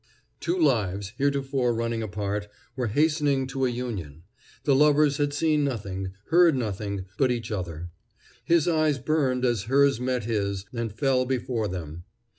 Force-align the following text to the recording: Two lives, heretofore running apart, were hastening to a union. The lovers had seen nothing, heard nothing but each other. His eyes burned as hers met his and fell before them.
Two 0.39 0.57
lives, 0.59 1.13
heretofore 1.19 1.75
running 1.75 2.01
apart, 2.01 2.47
were 2.75 2.87
hastening 2.87 3.45
to 3.45 3.67
a 3.67 3.69
union. 3.69 4.23
The 4.63 4.73
lovers 4.73 5.17
had 5.17 5.31
seen 5.31 5.63
nothing, 5.63 6.13
heard 6.29 6.55
nothing 6.55 7.05
but 7.19 7.29
each 7.29 7.51
other. 7.51 7.91
His 8.43 8.67
eyes 8.67 8.97
burned 8.97 9.45
as 9.45 9.65
hers 9.65 9.99
met 10.01 10.23
his 10.23 10.65
and 10.73 10.91
fell 10.91 11.27
before 11.27 11.67
them. 11.67 12.05